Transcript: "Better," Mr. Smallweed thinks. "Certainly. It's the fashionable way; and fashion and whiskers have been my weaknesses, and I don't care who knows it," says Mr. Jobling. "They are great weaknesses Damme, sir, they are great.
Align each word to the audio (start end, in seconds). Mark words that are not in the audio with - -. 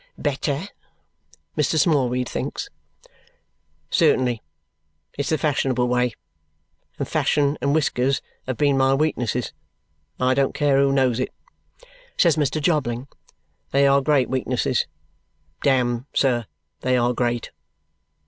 "Better," 0.17 0.61
Mr. 1.55 1.77
Smallweed 1.77 2.27
thinks. 2.27 2.71
"Certainly. 3.91 4.41
It's 5.15 5.29
the 5.29 5.37
fashionable 5.37 5.87
way; 5.87 6.15
and 6.97 7.07
fashion 7.07 7.55
and 7.61 7.75
whiskers 7.75 8.19
have 8.47 8.57
been 8.57 8.79
my 8.79 8.95
weaknesses, 8.95 9.53
and 10.19 10.27
I 10.27 10.33
don't 10.33 10.55
care 10.55 10.79
who 10.79 10.91
knows 10.91 11.19
it," 11.19 11.29
says 12.17 12.35
Mr. 12.35 12.59
Jobling. 12.59 13.09
"They 13.69 13.85
are 13.85 14.01
great 14.01 14.27
weaknesses 14.27 14.87
Damme, 15.61 16.07
sir, 16.15 16.47
they 16.79 16.97
are 16.97 17.13
great. 17.13 17.51